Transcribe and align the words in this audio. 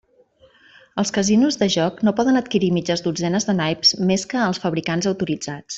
Els 1.01 1.13
casinos 1.17 1.59
de 1.63 1.67
joc 1.75 2.01
no 2.09 2.15
poden 2.21 2.41
adquirir 2.41 2.69
mitges 2.79 3.05
dotzenes 3.09 3.47
de 3.51 3.59
naips 3.63 3.95
més 4.13 4.29
que 4.33 4.45
als 4.47 4.65
fabricants 4.65 5.15
autoritzats. 5.17 5.69